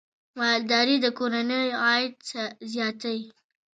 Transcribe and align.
مالداري 0.39 0.95
د 1.01 1.05
کورنیو 1.17 1.77
عاید 1.83 2.13
زیاتوي. 2.73 3.27